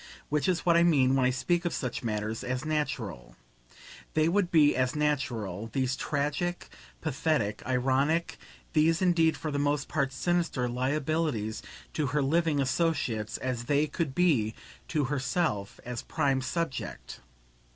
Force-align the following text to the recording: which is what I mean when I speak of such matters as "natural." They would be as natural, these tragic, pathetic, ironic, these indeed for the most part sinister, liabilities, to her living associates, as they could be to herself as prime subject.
which 0.29 0.47
is 0.49 0.65
what 0.65 0.75
I 0.75 0.81
mean 0.81 1.13
when 1.15 1.27
I 1.27 1.29
speak 1.29 1.63
of 1.63 1.75
such 1.75 2.03
matters 2.03 2.43
as 2.43 2.65
"natural." 2.65 3.35
They 4.15 4.27
would 4.27 4.49
be 4.49 4.75
as 4.75 4.95
natural, 4.95 5.69
these 5.73 5.95
tragic, 5.95 6.69
pathetic, 7.01 7.61
ironic, 7.67 8.39
these 8.73 8.99
indeed 8.99 9.37
for 9.37 9.51
the 9.51 9.59
most 9.59 9.87
part 9.87 10.11
sinister, 10.11 10.67
liabilities, 10.67 11.61
to 11.93 12.07
her 12.07 12.23
living 12.23 12.59
associates, 12.59 13.37
as 13.37 13.65
they 13.65 13.85
could 13.85 14.15
be 14.15 14.55
to 14.87 15.03
herself 15.03 15.79
as 15.85 16.01
prime 16.01 16.41
subject. 16.41 17.19